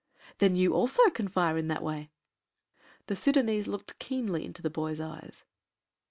"Then 0.39 0.55
you 0.55 0.73
also 0.73 1.11
can 1.11 1.27
fire 1.27 1.59
in 1.59 1.67
that 1.67 1.83
way." 1.83 2.09
The 3.05 3.13
Sudânese 3.13 3.67
looked 3.67 3.99
keenly 3.99 4.43
into 4.43 4.63
the 4.63 4.71
boy's 4.71 4.99
eyes. 4.99 5.43